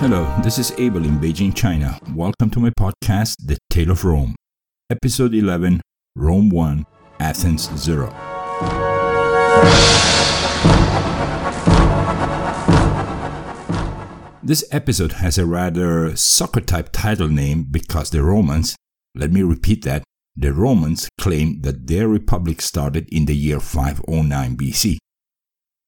Hello, 0.00 0.34
this 0.42 0.58
is 0.58 0.72
Abel 0.78 1.04
in 1.04 1.18
Beijing, 1.18 1.54
China. 1.54 2.00
Welcome 2.14 2.48
to 2.52 2.58
my 2.58 2.70
podcast, 2.70 3.34
The 3.44 3.58
Tale 3.68 3.90
of 3.90 4.02
Rome. 4.02 4.34
Episode 4.88 5.34
11 5.34 5.82
Rome 6.16 6.48
1, 6.48 6.86
Athens 7.20 7.68
0. 7.76 8.06
This 14.42 14.64
episode 14.72 15.12
has 15.12 15.36
a 15.36 15.44
rather 15.44 16.16
soccer 16.16 16.62
type 16.62 16.88
title 16.92 17.28
name 17.28 17.66
because 17.70 18.08
the 18.08 18.22
Romans, 18.22 18.74
let 19.14 19.30
me 19.30 19.42
repeat 19.42 19.84
that, 19.84 20.02
the 20.34 20.54
Romans 20.54 21.10
claim 21.18 21.60
that 21.60 21.88
their 21.88 22.08
republic 22.08 22.62
started 22.62 23.06
in 23.12 23.26
the 23.26 23.36
year 23.36 23.60
509 23.60 24.56
BC. 24.56 24.96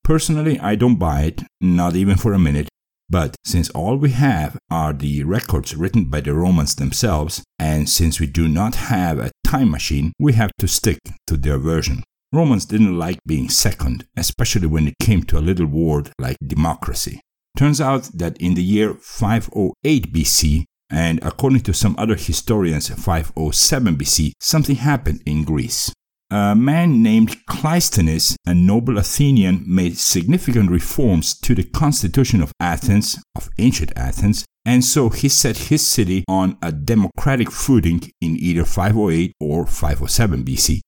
Personally, 0.05 0.61
I 0.61 0.75
don't 0.75 0.97
buy 0.99 1.23
it, 1.23 1.45
not 1.63 1.97
even 1.97 2.19
for 2.19 2.35
a 2.35 2.39
minute, 2.39 2.69
but 3.13 3.37
since 3.45 3.69
all 3.71 3.97
we 3.97 4.11
have 4.13 4.59
are 4.71 4.95
the 4.95 5.23
records 5.23 5.77
written 5.77 6.07
by 6.07 6.23
the 6.23 6.33
Romans 6.33 6.75
themselves, 6.75 7.45
and 7.59 7.87
since 7.87 8.19
we 8.19 8.27
do 8.27 8.49
not 8.49 8.75
have 8.77 9.19
a 9.19 9.31
time 9.45 9.71
machine, 9.71 10.15
we 10.19 10.33
have 10.33 10.51
to 10.59 10.67
stick 10.67 10.99
to 11.27 11.37
their 11.37 11.59
version. 11.59 12.03
Romans 12.33 12.65
didn't 12.65 12.99
like 12.99 13.19
being 13.27 13.51
second, 13.51 14.07
especially 14.17 14.67
when 14.67 14.89
it 14.89 14.95
came 14.99 15.23
to 15.25 15.39
a 15.39 15.47
little 15.49 15.67
word 15.67 16.11
like 16.19 16.39
democracy. 16.45 17.21
Turns 17.59 17.83
out 17.83 18.05
that 18.15 18.39
in 18.39 18.55
the 18.55 18.63
year 18.63 18.95
508 18.95 20.11
BC, 20.11 20.65
and 20.89 21.23
according 21.23 21.61
to 21.61 21.75
some 21.75 21.95
other 21.99 22.15
historians, 22.15 22.89
507 22.89 23.97
BC, 23.97 24.33
something 24.41 24.77
happened 24.77 25.23
in 25.27 25.45
Greece. 25.45 25.93
A 26.35 26.55
man 26.55 27.03
named 27.03 27.45
Kleisthenes, 27.45 28.37
a 28.47 28.55
noble 28.55 28.97
Athenian, 28.97 29.65
made 29.67 29.99
significant 29.99 30.71
reforms 30.71 31.39
to 31.41 31.55
the 31.55 31.63
constitution 31.63 32.41
of 32.41 32.53
Athens, 32.59 33.23
of 33.37 33.51
ancient 33.59 33.93
Athens, 33.97 34.47
and 34.65 34.83
so 34.83 35.11
he 35.11 35.29
set 35.29 35.69
his 35.69 35.87
city 35.87 36.25
on 36.27 36.57
a 36.63 36.73
democratic 36.73 37.51
footing 37.51 38.11
in 38.23 38.39
either 38.39 38.65
508 38.65 39.35
or 39.41 39.67
507 39.67 40.43
BC. 40.43 40.81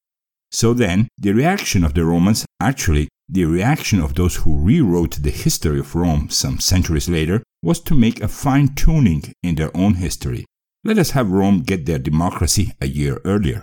So 0.51 0.73
then, 0.73 1.09
the 1.19 1.33
reaction 1.33 1.83
of 1.83 1.93
the 1.93 2.05
Romans, 2.05 2.43
actually, 2.59 3.07
the 3.29 3.45
reaction 3.45 4.01
of 4.01 4.15
those 4.15 4.37
who 4.37 4.57
rewrote 4.57 5.21
the 5.21 5.29
history 5.29 5.79
of 5.79 5.93
Rome 5.93 6.31
some 6.31 6.59
centuries 6.59 7.07
later, 7.07 7.43
was 7.61 7.79
to 7.81 7.93
make 7.93 8.19
a 8.19 8.27
fine 8.27 8.73
tuning 8.73 9.31
in 9.43 9.53
their 9.53 9.69
own 9.77 9.93
history. 9.93 10.43
Let 10.83 10.97
us 10.97 11.11
have 11.11 11.29
Rome 11.29 11.61
get 11.61 11.85
their 11.85 11.99
democracy 11.99 12.73
a 12.81 12.87
year 12.87 13.21
earlier. 13.23 13.61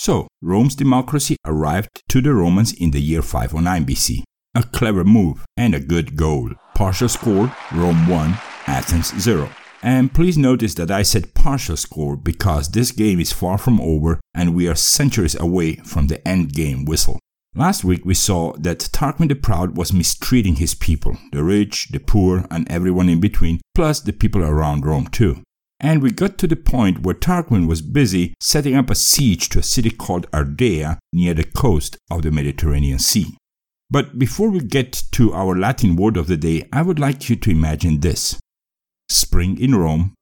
So, 0.00 0.28
Rome's 0.40 0.76
democracy 0.76 1.36
arrived 1.44 2.02
to 2.10 2.20
the 2.22 2.32
Romans 2.32 2.72
in 2.72 2.92
the 2.92 3.00
year 3.00 3.20
509 3.20 3.84
BC. 3.84 4.22
A 4.54 4.62
clever 4.62 5.02
move 5.02 5.44
and 5.56 5.74
a 5.74 5.80
good 5.80 6.14
goal. 6.14 6.52
Partial 6.76 7.08
score 7.08 7.52
Rome 7.72 8.06
1, 8.06 8.38
Athens 8.68 9.12
0. 9.20 9.50
And 9.82 10.14
please 10.14 10.38
notice 10.38 10.74
that 10.74 10.92
I 10.92 11.02
said 11.02 11.34
partial 11.34 11.76
score 11.76 12.16
because 12.16 12.68
this 12.68 12.92
game 12.92 13.18
is 13.18 13.32
far 13.32 13.58
from 13.58 13.80
over 13.80 14.20
and 14.34 14.54
we 14.54 14.68
are 14.68 14.76
centuries 14.76 15.34
away 15.34 15.74
from 15.78 16.06
the 16.06 16.26
end 16.26 16.52
game 16.52 16.84
whistle. 16.84 17.18
Last 17.56 17.82
week 17.82 18.04
we 18.04 18.14
saw 18.14 18.52
that 18.52 18.78
Tarquin 18.92 19.28
the 19.28 19.34
Proud 19.34 19.76
was 19.76 19.92
mistreating 19.92 20.56
his 20.56 20.76
people, 20.76 21.16
the 21.32 21.42
rich, 21.42 21.88
the 21.90 21.98
poor, 21.98 22.46
and 22.52 22.70
everyone 22.70 23.08
in 23.08 23.18
between, 23.18 23.60
plus 23.74 24.00
the 24.00 24.12
people 24.12 24.44
around 24.44 24.86
Rome 24.86 25.08
too. 25.08 25.42
And 25.80 26.02
we 26.02 26.10
got 26.10 26.38
to 26.38 26.48
the 26.48 26.56
point 26.56 27.02
where 27.02 27.14
Tarquin 27.14 27.68
was 27.68 27.82
busy 27.82 28.34
setting 28.40 28.74
up 28.74 28.90
a 28.90 28.96
siege 28.96 29.48
to 29.50 29.60
a 29.60 29.62
city 29.62 29.90
called 29.90 30.28
Ardea 30.32 30.98
near 31.12 31.34
the 31.34 31.44
coast 31.44 31.96
of 32.10 32.22
the 32.22 32.32
Mediterranean 32.32 32.98
Sea. 32.98 33.36
But 33.90 34.18
before 34.18 34.50
we 34.50 34.60
get 34.60 35.04
to 35.12 35.32
our 35.32 35.56
Latin 35.56 35.96
word 35.96 36.16
of 36.16 36.26
the 36.26 36.36
day, 36.36 36.68
I 36.72 36.82
would 36.82 36.98
like 36.98 37.30
you 37.30 37.36
to 37.36 37.50
imagine 37.50 38.00
this 38.00 38.38
spring 39.08 39.58
in 39.58 39.74
Rome, 39.74 40.14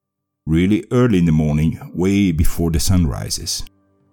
really 0.47 0.85
early 0.93 1.19
in 1.19 1.25
the 1.25 1.33
morning, 1.33 1.81
way 1.95 2.33
before 2.33 2.71
the 2.71 2.79
sun 2.79 3.07
rises. 3.07 3.65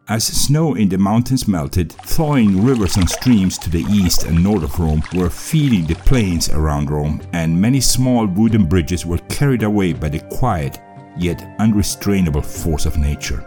As 0.07 0.25
snow 0.25 0.75
in 0.75 0.89
the 0.89 0.97
mountains 0.97 1.47
melted, 1.47 1.91
thawing 1.91 2.65
rivers 2.65 2.97
and 2.97 3.09
streams 3.09 3.57
to 3.59 3.69
the 3.69 3.83
east 3.83 4.23
and 4.23 4.43
north 4.43 4.63
of 4.63 4.79
Rome 4.79 5.03
were 5.13 5.29
feeding 5.29 5.85
the 5.85 5.95
plains 5.95 6.49
around 6.49 6.89
Rome, 6.89 7.21
and 7.33 7.61
many 7.61 7.79
small 7.79 8.25
wooden 8.25 8.65
bridges 8.65 9.05
were 9.05 9.19
carried 9.29 9.63
away 9.63 9.93
by 9.93 10.09
the 10.09 10.19
quiet 10.31 10.79
yet 11.17 11.55
unrestrainable 11.59 12.41
force 12.41 12.85
of 12.85 12.97
nature. 12.97 13.45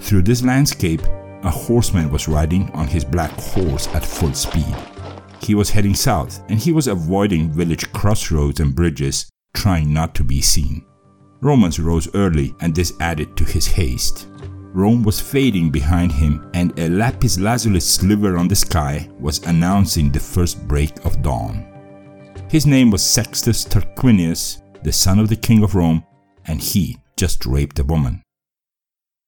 Through 0.00 0.22
this 0.22 0.42
landscape, 0.42 1.02
a 1.42 1.50
horseman 1.50 2.10
was 2.10 2.28
riding 2.28 2.70
on 2.72 2.86
his 2.86 3.04
black 3.04 3.30
horse 3.32 3.88
at 3.88 4.04
full 4.04 4.34
speed. 4.34 4.74
He 5.40 5.54
was 5.54 5.70
heading 5.70 5.94
south, 5.94 6.42
and 6.48 6.58
he 6.58 6.72
was 6.72 6.88
avoiding 6.88 7.50
village 7.50 7.92
crossroads 7.92 8.60
and 8.60 8.74
bridges, 8.74 9.30
trying 9.54 9.92
not 9.92 10.14
to 10.16 10.24
be 10.24 10.40
seen. 10.40 10.84
Romans 11.40 11.78
rose 11.78 12.12
early, 12.14 12.54
and 12.60 12.74
this 12.74 12.92
added 13.00 13.36
to 13.36 13.44
his 13.44 13.66
haste. 13.66 14.28
Rome 14.72 15.02
was 15.02 15.20
fading 15.20 15.70
behind 15.70 16.12
him, 16.12 16.50
and 16.52 16.78
a 16.78 16.88
lapis 16.88 17.38
lazuli 17.38 17.80
sliver 17.80 18.36
on 18.36 18.48
the 18.48 18.56
sky 18.56 19.08
was 19.18 19.38
announcing 19.46 20.10
the 20.10 20.20
first 20.20 20.66
break 20.66 21.04
of 21.04 21.22
dawn. 21.22 21.64
His 22.50 22.66
name 22.66 22.90
was 22.90 23.02
Sextus 23.02 23.64
Tarquinius, 23.64 24.62
the 24.82 24.92
son 24.92 25.18
of 25.18 25.28
the 25.28 25.36
king 25.36 25.62
of 25.62 25.74
Rome, 25.74 26.04
and 26.46 26.60
he 26.60 26.98
just 27.16 27.44
raped 27.46 27.78
a 27.78 27.84
woman. 27.84 28.22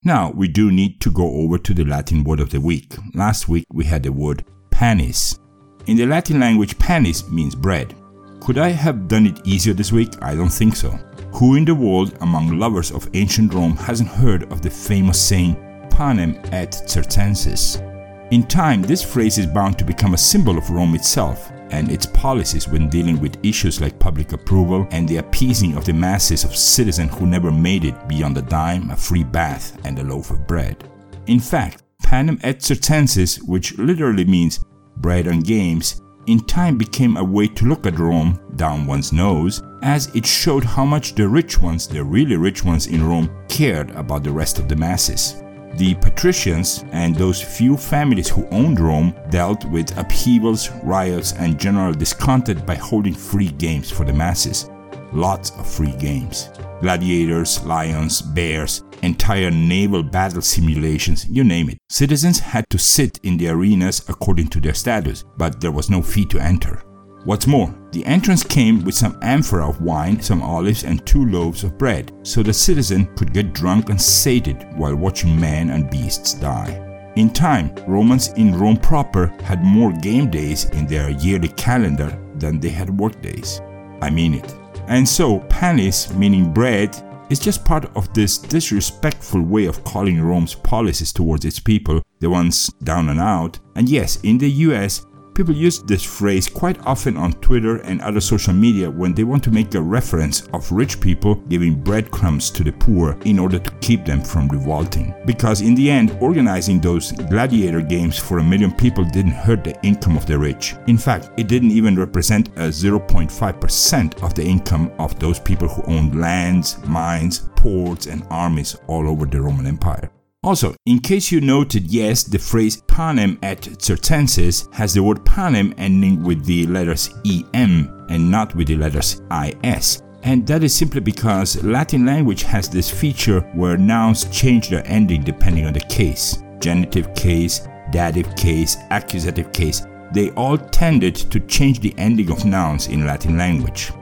Now, 0.04 0.30
we 0.30 0.46
do 0.48 0.70
need 0.70 1.00
to 1.00 1.10
go 1.10 1.28
over 1.42 1.58
to 1.58 1.74
the 1.74 1.84
Latin 1.84 2.22
word 2.22 2.40
of 2.40 2.50
the 2.50 2.60
week. 2.60 2.94
Last 3.14 3.48
week 3.48 3.66
we 3.72 3.84
had 3.84 4.04
the 4.04 4.12
word 4.12 4.44
panis. 4.70 5.38
In 5.86 5.96
the 5.96 6.06
Latin 6.06 6.38
language, 6.38 6.78
panis 6.78 7.28
means 7.28 7.54
bread. 7.54 7.94
Could 8.40 8.58
I 8.58 8.68
have 8.68 9.08
done 9.08 9.26
it 9.26 9.40
easier 9.44 9.74
this 9.74 9.90
week? 9.90 10.10
I 10.22 10.34
don't 10.34 10.48
think 10.48 10.76
so. 10.76 10.90
Who 11.34 11.56
in 11.56 11.64
the 11.64 11.74
world 11.74 12.16
among 12.20 12.58
lovers 12.58 12.92
of 12.92 13.10
ancient 13.14 13.52
Rome 13.52 13.76
hasn't 13.76 14.08
heard 14.08 14.50
of 14.52 14.62
the 14.62 14.70
famous 14.70 15.20
saying, 15.20 15.56
panem 15.90 16.38
et 16.52 16.72
circenses? 16.88 17.82
In 18.30 18.46
time, 18.46 18.82
this 18.82 19.02
phrase 19.02 19.38
is 19.38 19.46
bound 19.46 19.78
to 19.78 19.84
become 19.84 20.14
a 20.14 20.18
symbol 20.18 20.56
of 20.56 20.70
Rome 20.70 20.94
itself, 20.94 21.50
and 21.70 21.90
its 21.90 22.06
policies 22.06 22.68
when 22.68 22.88
dealing 22.88 23.20
with 23.20 23.44
issues 23.44 23.80
like 23.80 23.98
public 23.98 24.32
approval 24.32 24.86
and 24.90 25.08
the 25.08 25.18
appeasing 25.18 25.76
of 25.76 25.84
the 25.84 25.92
masses 25.92 26.44
of 26.44 26.56
citizens 26.56 27.14
who 27.14 27.26
never 27.26 27.50
made 27.50 27.84
it 27.84 28.08
beyond 28.08 28.36
a 28.38 28.42
dime, 28.42 28.90
a 28.90 28.96
free 28.96 29.24
bath, 29.24 29.78
and 29.84 29.98
a 29.98 30.04
loaf 30.04 30.30
of 30.30 30.46
bread. 30.46 30.88
In 31.26 31.40
fact, 31.40 31.82
panem 32.02 32.38
et 32.42 32.62
circenses, 32.62 33.42
which 33.42 33.76
literally 33.78 34.24
means 34.24 34.64
bread 34.96 35.26
and 35.26 35.44
games, 35.44 36.00
in 36.26 36.40
time 36.40 36.76
became 36.76 37.16
a 37.16 37.24
way 37.24 37.48
to 37.48 37.64
look 37.64 37.86
at 37.86 37.98
Rome 37.98 38.38
down 38.56 38.86
one's 38.86 39.12
nose, 39.12 39.62
as 39.82 40.14
it 40.14 40.26
showed 40.26 40.64
how 40.64 40.84
much 40.84 41.14
the 41.14 41.26
rich 41.26 41.58
ones, 41.58 41.86
the 41.86 42.02
really 42.04 42.36
rich 42.36 42.64
ones 42.64 42.86
in 42.86 43.06
Rome, 43.06 43.30
cared 43.48 43.90
about 43.92 44.24
the 44.24 44.32
rest 44.32 44.58
of 44.58 44.68
the 44.68 44.76
masses. 44.76 45.42
The 45.78 45.94
patricians 45.94 46.84
and 46.90 47.14
those 47.14 47.40
few 47.40 47.76
families 47.76 48.28
who 48.28 48.48
owned 48.48 48.80
Rome 48.80 49.14
dealt 49.30 49.64
with 49.66 49.96
upheavals, 49.96 50.70
riots, 50.82 51.34
and 51.34 51.56
general 51.56 51.92
discontent 51.92 52.66
by 52.66 52.74
holding 52.74 53.14
free 53.14 53.50
games 53.50 53.88
for 53.88 54.04
the 54.04 54.12
masses. 54.12 54.68
Lots 55.12 55.52
of 55.52 55.70
free 55.70 55.92
games. 55.92 56.50
Gladiators, 56.80 57.64
lions, 57.64 58.20
bears, 58.20 58.82
entire 59.02 59.52
naval 59.52 60.02
battle 60.02 60.42
simulations, 60.42 61.28
you 61.28 61.44
name 61.44 61.70
it. 61.70 61.78
Citizens 61.88 62.40
had 62.40 62.68
to 62.70 62.78
sit 62.78 63.20
in 63.22 63.36
the 63.36 63.48
arenas 63.48 64.04
according 64.08 64.48
to 64.48 64.60
their 64.60 64.74
status, 64.74 65.24
but 65.36 65.60
there 65.60 65.70
was 65.70 65.90
no 65.90 66.02
fee 66.02 66.24
to 66.24 66.40
enter. 66.40 66.82
What's 67.24 67.46
more, 67.46 67.74
the 67.90 68.04
entrance 68.06 68.44
came 68.44 68.84
with 68.84 68.94
some 68.94 69.18
amphora 69.22 69.68
of 69.68 69.80
wine, 69.80 70.20
some 70.20 70.42
olives, 70.42 70.84
and 70.84 71.04
two 71.04 71.26
loaves 71.26 71.64
of 71.64 71.76
bread, 71.76 72.12
so 72.22 72.42
the 72.42 72.52
citizen 72.52 73.14
could 73.16 73.32
get 73.32 73.52
drunk 73.52 73.90
and 73.90 74.00
sated 74.00 74.66
while 74.76 74.94
watching 74.94 75.38
men 75.38 75.70
and 75.70 75.90
beasts 75.90 76.34
die. 76.34 76.84
In 77.16 77.30
time, 77.30 77.74
Romans 77.86 78.28
in 78.36 78.56
Rome 78.56 78.76
proper 78.76 79.26
had 79.42 79.64
more 79.64 79.92
game 79.92 80.30
days 80.30 80.66
in 80.70 80.86
their 80.86 81.10
yearly 81.10 81.48
calendar 81.48 82.16
than 82.36 82.60
they 82.60 82.68
had 82.68 82.96
work 82.96 83.20
days. 83.20 83.60
I 84.00 84.10
mean 84.10 84.34
it. 84.34 84.54
And 84.86 85.06
so, 85.06 85.40
panis, 85.40 86.12
meaning 86.14 86.52
bread, 86.52 86.96
is 87.28 87.38
just 87.38 87.64
part 87.64 87.90
of 87.96 88.12
this 88.14 88.38
disrespectful 88.38 89.42
way 89.42 89.66
of 89.66 89.82
calling 89.84 90.20
Rome's 90.20 90.54
policies 90.54 91.12
towards 91.12 91.44
its 91.44 91.58
people, 91.58 92.02
the 92.20 92.30
ones 92.30 92.68
down 92.84 93.08
and 93.08 93.20
out. 93.20 93.58
And 93.74 93.88
yes, 93.88 94.18
in 94.22 94.38
the 94.38 94.50
US, 94.50 95.04
People 95.38 95.54
use 95.54 95.78
this 95.84 96.02
phrase 96.02 96.48
quite 96.48 96.84
often 96.84 97.16
on 97.16 97.32
Twitter 97.34 97.76
and 97.82 98.00
other 98.00 98.20
social 98.20 98.52
media 98.52 98.90
when 98.90 99.14
they 99.14 99.22
want 99.22 99.44
to 99.44 99.52
make 99.52 99.72
a 99.72 99.80
reference 99.80 100.44
of 100.48 100.72
rich 100.72 101.00
people 101.00 101.36
giving 101.48 101.80
breadcrumbs 101.80 102.50
to 102.50 102.64
the 102.64 102.72
poor 102.72 103.16
in 103.24 103.38
order 103.38 103.60
to 103.60 103.70
keep 103.80 104.04
them 104.04 104.20
from 104.20 104.48
revolting. 104.48 105.14
Because 105.26 105.60
in 105.60 105.76
the 105.76 105.88
end, 105.88 106.18
organizing 106.20 106.80
those 106.80 107.12
gladiator 107.12 107.80
games 107.80 108.18
for 108.18 108.40
a 108.40 108.42
million 108.42 108.72
people 108.72 109.04
didn't 109.04 109.30
hurt 109.30 109.62
the 109.62 109.80
income 109.86 110.16
of 110.16 110.26
the 110.26 110.36
rich. 110.36 110.74
In 110.88 110.98
fact, 110.98 111.30
it 111.36 111.46
didn't 111.46 111.70
even 111.70 111.94
represent 111.94 112.48
a 112.56 112.72
0.5% 112.72 114.22
of 114.24 114.34
the 114.34 114.44
income 114.44 114.90
of 114.98 115.16
those 115.20 115.38
people 115.38 115.68
who 115.68 115.84
owned 115.84 116.20
lands, 116.20 116.84
mines, 116.84 117.48
ports, 117.54 118.06
and 118.06 118.26
armies 118.28 118.76
all 118.88 119.08
over 119.08 119.24
the 119.24 119.40
Roman 119.40 119.68
Empire. 119.68 120.10
Also, 120.44 120.74
in 120.86 121.00
case 121.00 121.32
you 121.32 121.40
noted, 121.40 121.90
yes, 121.90 122.22
the 122.22 122.38
phrase 122.38 122.80
panem 122.82 123.38
et 123.42 123.68
circenses 123.82 124.68
has 124.72 124.94
the 124.94 125.02
word 125.02 125.24
panem 125.24 125.74
ending 125.78 126.22
with 126.22 126.44
the 126.44 126.64
letters 126.66 127.10
em 127.54 128.06
and 128.08 128.30
not 128.30 128.54
with 128.54 128.68
the 128.68 128.76
letters 128.76 129.20
is. 129.64 130.02
And 130.22 130.46
that 130.46 130.62
is 130.62 130.74
simply 130.74 131.00
because 131.00 131.62
Latin 131.64 132.06
language 132.06 132.42
has 132.42 132.68
this 132.68 132.90
feature 132.90 133.40
where 133.54 133.76
nouns 133.76 134.24
change 134.26 134.68
their 134.68 134.86
ending 134.86 135.22
depending 135.22 135.66
on 135.66 135.72
the 135.72 135.80
case 135.80 136.42
genitive 136.60 137.14
case, 137.14 137.60
dative 137.90 138.34
case, 138.36 138.76
accusative 138.90 139.52
case. 139.52 139.86
They 140.12 140.30
all 140.30 140.58
tended 140.58 141.14
to 141.16 141.40
change 141.40 141.80
the 141.80 141.94
ending 141.98 142.30
of 142.30 142.44
nouns 142.44 142.88
in 142.88 143.06
Latin 143.06 143.36
language. 143.36 143.92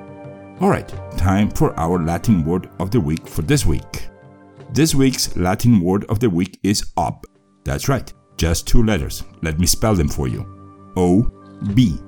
Alright, 0.61 0.89
time 1.19 1.51
for 1.51 1.79
our 1.79 2.03
Latin 2.03 2.45
word 2.45 2.71
of 2.79 2.91
the 2.91 3.01
week 3.01 3.27
for 3.27 3.43
this 3.43 3.67
week. 3.67 4.09
This 4.73 4.95
week's 4.95 5.37
Latin 5.37 5.81
word 5.81 6.05
of 6.05 6.21
the 6.21 6.29
week 6.29 6.59
is 6.63 6.85
ob. 6.97 7.25
That's 7.65 7.89
right, 7.89 8.13
just 8.37 8.67
two 8.67 8.83
letters. 8.83 9.25
Let 9.43 9.59
me 9.59 9.67
spell 9.67 9.95
them 9.95 10.09
for 10.09 10.29
you 10.29 10.45
O 10.97 11.31
B. 11.75 11.99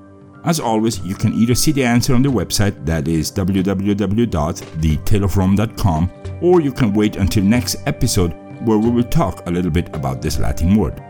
As 0.44 0.60
always, 0.60 1.00
you 1.00 1.14
can 1.14 1.32
either 1.34 1.54
see 1.54 1.72
the 1.72 1.84
answer 1.84 2.14
on 2.14 2.22
the 2.22 2.28
website 2.28 2.86
that 2.86 3.08
is 3.08 3.32
www.thetaleofrome.com 3.32 6.10
or 6.40 6.60
you 6.60 6.70
can 6.72 6.92
wait 6.92 7.16
until 7.16 7.42
next 7.42 7.76
episode 7.86 8.32
where 8.64 8.78
we 8.78 8.88
will 8.90 9.02
talk 9.02 9.44
a 9.46 9.50
little 9.50 9.70
bit 9.70 9.94
about 9.94 10.22
this 10.22 10.38
Latin 10.38 10.76
word. 10.76 11.02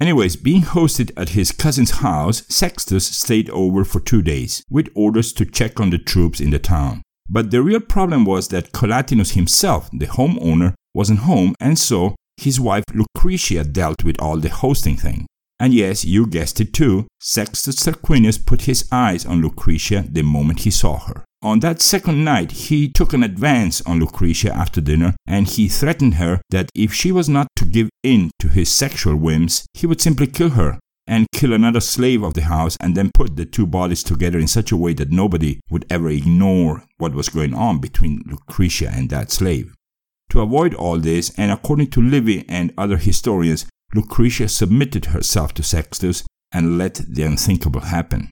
Anyways, 0.00 0.36
being 0.36 0.62
hosted 0.62 1.12
at 1.16 1.30
his 1.30 1.52
cousin's 1.52 2.00
house, 2.02 2.42
Sextus 2.48 3.06
stayed 3.06 3.50
over 3.50 3.84
for 3.84 4.00
two 4.00 4.22
days, 4.22 4.64
with 4.70 4.88
orders 4.94 5.32
to 5.34 5.44
check 5.44 5.78
on 5.78 5.90
the 5.90 5.98
troops 5.98 6.40
in 6.40 6.50
the 6.50 6.58
town. 6.58 7.02
But 7.28 7.50
the 7.50 7.62
real 7.62 7.80
problem 7.80 8.24
was 8.24 8.48
that 8.48 8.72
Collatinus 8.72 9.34
himself, 9.34 9.90
the 9.92 10.06
homeowner, 10.06 10.74
wasn't 10.94 11.20
home, 11.20 11.54
and 11.60 11.78
so 11.78 12.16
his 12.36 12.58
wife 12.58 12.84
Lucretia 12.94 13.64
dealt 13.64 14.02
with 14.02 14.20
all 14.20 14.38
the 14.38 14.48
hosting 14.48 14.96
thing. 14.96 15.26
And 15.60 15.74
yes, 15.74 16.04
you 16.04 16.26
guessed 16.26 16.60
it 16.60 16.72
too, 16.72 17.06
Sextus 17.20 17.76
Tarquinius 17.76 18.44
put 18.44 18.62
his 18.62 18.88
eyes 18.90 19.26
on 19.26 19.42
Lucretia 19.42 20.06
the 20.08 20.22
moment 20.22 20.60
he 20.60 20.70
saw 20.70 20.98
her. 21.00 21.24
On 21.42 21.60
that 21.60 21.80
second 21.80 22.22
night, 22.22 22.52
he 22.52 22.88
took 22.88 23.14
an 23.14 23.22
advance 23.22 23.80
on 23.82 23.98
Lucretia 23.98 24.54
after 24.54 24.80
dinner 24.82 25.14
and 25.26 25.48
he 25.48 25.68
threatened 25.68 26.14
her 26.14 26.42
that 26.50 26.68
if 26.74 26.92
she 26.92 27.10
was 27.12 27.30
not 27.30 27.48
to 27.56 27.64
give 27.64 27.88
in 28.02 28.30
to 28.40 28.48
his 28.48 28.70
sexual 28.70 29.16
whims, 29.16 29.64
he 29.72 29.86
would 29.86 30.02
simply 30.02 30.26
kill 30.26 30.50
her 30.50 30.78
and 31.06 31.26
kill 31.32 31.54
another 31.54 31.80
slave 31.80 32.22
of 32.22 32.34
the 32.34 32.42
house 32.42 32.76
and 32.78 32.94
then 32.94 33.10
put 33.14 33.36
the 33.36 33.46
two 33.46 33.66
bodies 33.66 34.02
together 34.02 34.38
in 34.38 34.46
such 34.46 34.70
a 34.70 34.76
way 34.76 34.92
that 34.92 35.10
nobody 35.10 35.60
would 35.70 35.86
ever 35.88 36.10
ignore 36.10 36.84
what 36.98 37.14
was 37.14 37.30
going 37.30 37.54
on 37.54 37.80
between 37.80 38.22
Lucretia 38.26 38.90
and 38.94 39.08
that 39.08 39.30
slave. 39.30 39.74
To 40.30 40.40
avoid 40.40 40.74
all 40.74 40.98
this, 40.98 41.32
and 41.36 41.50
according 41.50 41.90
to 41.92 42.02
Livy 42.02 42.44
and 42.48 42.72
other 42.76 42.98
historians, 42.98 43.66
Lucretia 43.94 44.46
submitted 44.46 45.06
herself 45.06 45.54
to 45.54 45.62
Sextus 45.62 46.22
and 46.52 46.78
let 46.78 47.00
the 47.08 47.22
unthinkable 47.24 47.80
happen. 47.80 48.30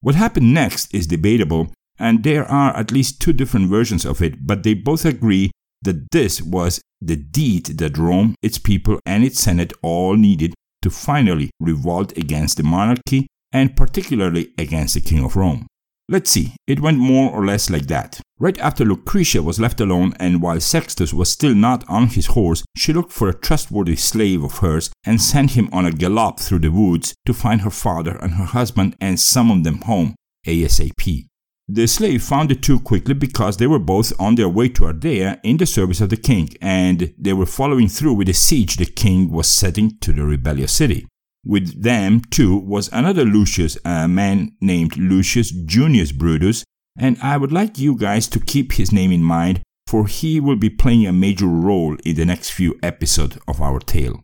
What 0.00 0.14
happened 0.16 0.52
next 0.52 0.92
is 0.92 1.06
debatable, 1.06 1.72
and 1.98 2.22
there 2.24 2.44
are 2.44 2.76
at 2.76 2.92
least 2.92 3.20
two 3.20 3.32
different 3.32 3.68
versions 3.68 4.04
of 4.04 4.22
it, 4.22 4.46
but 4.46 4.62
they 4.62 4.74
both 4.74 5.04
agree 5.04 5.50
that 5.82 6.10
this 6.10 6.42
was 6.42 6.80
the 7.00 7.16
deed 7.16 7.66
that 7.78 7.98
Rome, 7.98 8.34
its 8.42 8.58
people, 8.58 8.98
and 9.04 9.24
its 9.24 9.40
Senate 9.40 9.72
all 9.82 10.16
needed 10.16 10.54
to 10.82 10.90
finally 10.90 11.50
revolt 11.60 12.16
against 12.16 12.56
the 12.56 12.62
monarchy 12.62 13.26
and 13.52 13.76
particularly 13.76 14.52
against 14.58 14.94
the 14.94 15.00
King 15.00 15.24
of 15.24 15.36
Rome. 15.36 15.66
Let's 16.08 16.30
see, 16.30 16.54
it 16.68 16.80
went 16.80 16.98
more 16.98 17.32
or 17.32 17.44
less 17.44 17.68
like 17.68 17.86
that. 17.86 18.20
Right 18.38 18.58
after 18.60 18.84
Lucretia 18.84 19.42
was 19.42 19.58
left 19.58 19.80
alone, 19.80 20.14
and 20.20 20.40
while 20.40 20.60
Sextus 20.60 21.12
was 21.12 21.32
still 21.32 21.54
not 21.54 21.88
on 21.88 22.08
his 22.08 22.26
horse, 22.26 22.64
she 22.76 22.92
looked 22.92 23.12
for 23.12 23.28
a 23.28 23.34
trustworthy 23.34 23.96
slave 23.96 24.44
of 24.44 24.58
hers 24.58 24.90
and 25.04 25.20
sent 25.20 25.52
him 25.52 25.68
on 25.72 25.84
a 25.84 25.90
gallop 25.90 26.38
through 26.38 26.60
the 26.60 26.70
woods 26.70 27.14
to 27.24 27.34
find 27.34 27.62
her 27.62 27.70
father 27.70 28.16
and 28.18 28.34
her 28.34 28.44
husband 28.44 28.94
and 29.00 29.18
summon 29.18 29.62
them 29.64 29.80
home 29.82 30.14
ASAP. 30.46 31.26
The 31.68 31.88
slave 31.88 32.22
found 32.22 32.50
the 32.50 32.54
two 32.54 32.78
quickly 32.78 33.14
because 33.14 33.56
they 33.56 33.66
were 33.66 33.80
both 33.80 34.12
on 34.20 34.36
their 34.36 34.48
way 34.48 34.68
to 34.68 34.82
Ardea 34.82 35.40
in 35.42 35.56
the 35.56 35.66
service 35.66 36.00
of 36.00 36.10
the 36.10 36.16
king, 36.16 36.50
and 36.60 37.12
they 37.18 37.32
were 37.32 37.44
following 37.44 37.88
through 37.88 38.14
with 38.14 38.28
the 38.28 38.34
siege 38.34 38.76
the 38.76 38.86
king 38.86 39.32
was 39.32 39.48
setting 39.48 39.98
to 39.98 40.12
the 40.12 40.22
rebellious 40.22 40.70
city. 40.70 41.08
With 41.44 41.82
them, 41.82 42.20
too, 42.30 42.56
was 42.56 42.88
another 42.92 43.24
Lucius, 43.24 43.76
a 43.84 44.06
man 44.06 44.52
named 44.60 44.96
Lucius 44.96 45.50
Junius 45.50 46.12
Brutus, 46.12 46.64
and 46.96 47.18
I 47.20 47.36
would 47.36 47.52
like 47.52 47.78
you 47.78 47.96
guys 47.96 48.28
to 48.28 48.40
keep 48.40 48.72
his 48.72 48.92
name 48.92 49.10
in 49.10 49.24
mind, 49.24 49.60
for 49.88 50.06
he 50.06 50.38
will 50.38 50.56
be 50.56 50.70
playing 50.70 51.06
a 51.06 51.12
major 51.12 51.46
role 51.46 51.96
in 52.04 52.14
the 52.14 52.24
next 52.24 52.50
few 52.50 52.78
episodes 52.80 53.38
of 53.48 53.60
our 53.60 53.80
tale. 53.80 54.22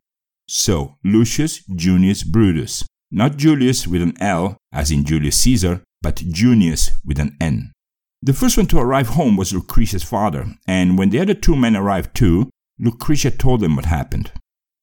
So, 0.49 0.97
Lucius 1.05 1.65
Junius 1.65 2.23
Brutus, 2.23 2.85
not 3.11 3.37
Julius 3.37 3.87
with 3.87 4.03
an 4.03 4.15
L, 4.21 4.57
as 4.73 4.93
in 4.93 5.05
Julius 5.05 5.39
Caesar, 5.39 5.83
but 6.03 6.17
Junius 6.17 6.91
with 7.05 7.19
an 7.19 7.37
N. 7.41 7.73
The 8.21 8.33
first 8.33 8.57
one 8.57 8.67
to 8.67 8.79
arrive 8.79 9.09
home 9.09 9.37
was 9.37 9.53
Lucretia's 9.53 10.05
father, 10.05 10.47
and 10.67 10.99
when 10.99 11.11
the 11.11 11.21
other 11.21 11.35
two 11.35 11.57
men 11.57 11.77
arrived 11.77 12.15
too, 12.15 12.51
Lucretia 12.79 13.31
told 13.31 13.61
them 13.61 13.77
what 13.77 13.87
happened. 13.87 14.33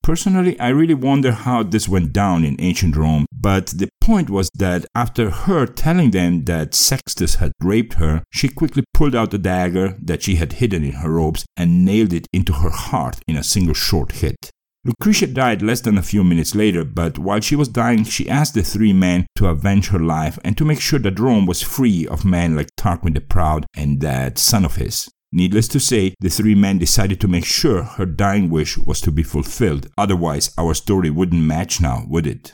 Personally, 0.01 0.59
I 0.59 0.69
really 0.69 0.93
wonder 0.93 1.31
how 1.31 1.63
this 1.63 1.87
went 1.87 2.13
down 2.13 2.43
in 2.43 2.59
ancient 2.59 2.95
Rome, 2.95 3.25
but 3.31 3.67
the 3.67 3.89
point 4.01 4.29
was 4.29 4.49
that 4.55 4.85
after 4.95 5.29
her 5.29 5.65
telling 5.65 6.11
them 6.11 6.45
that 6.45 6.73
Sextus 6.73 7.35
had 7.35 7.51
raped 7.61 7.93
her, 7.95 8.23
she 8.31 8.47
quickly 8.47 8.83
pulled 8.93 9.15
out 9.15 9.31
the 9.31 9.37
dagger 9.37 9.97
that 10.01 10.23
she 10.23 10.35
had 10.35 10.53
hidden 10.53 10.83
in 10.83 10.93
her 10.93 11.11
robes 11.11 11.45
and 11.55 11.85
nailed 11.85 12.13
it 12.13 12.27
into 12.33 12.53
her 12.53 12.71
heart 12.71 13.19
in 13.27 13.35
a 13.35 13.43
single 13.43 13.75
short 13.75 14.13
hit. 14.13 14.51
Lucretia 14.85 15.27
died 15.27 15.61
less 15.61 15.81
than 15.81 15.97
a 15.97 16.01
few 16.01 16.23
minutes 16.23 16.55
later, 16.55 16.85
but 16.85 17.19
while 17.19 17.41
she 17.41 17.55
was 17.55 17.67
dying, 17.67 18.05
she 18.05 18.29
asked 18.29 18.53
the 18.53 18.63
three 18.63 18.93
men 18.93 19.27
to 19.35 19.47
avenge 19.47 19.89
her 19.89 19.99
life 19.99 20.39
and 20.43 20.57
to 20.57 20.63
make 20.63 20.79
sure 20.79 20.99
that 20.99 21.19
Rome 21.19 21.45
was 21.45 21.61
free 21.61 22.07
of 22.07 22.23
men 22.23 22.55
like 22.55 22.69
Tarquin 22.77 23.13
the 23.13 23.19
Proud 23.19 23.65
and 23.75 23.99
that 23.99 24.37
son 24.37 24.63
of 24.63 24.77
his. 24.77 25.09
Needless 25.33 25.67
to 25.69 25.79
say, 25.81 26.15
the 26.21 26.29
three 26.29 26.55
men 26.55 26.77
decided 26.77 27.19
to 27.21 27.27
make 27.27 27.45
sure 27.45 27.83
her 27.83 28.05
dying 28.05 28.49
wish 28.49 28.77
was 28.77 29.01
to 29.01 29.11
be 29.11 29.21
fulfilled, 29.21 29.87
otherwise, 29.97 30.51
our 30.57 30.73
story 30.73 31.09
wouldn't 31.09 31.43
match 31.43 31.81
now, 31.81 32.05
would 32.07 32.25
it? 32.25 32.53